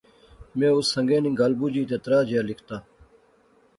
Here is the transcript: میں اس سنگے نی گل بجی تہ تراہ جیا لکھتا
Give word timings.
میں 0.57 0.71
اس 0.75 0.85
سنگے 0.95 1.17
نی 1.23 1.31
گل 1.39 1.51
بجی 1.59 1.83
تہ 1.89 1.97
تراہ 2.03 2.23
جیا 2.29 2.41
لکھتا 2.49 2.75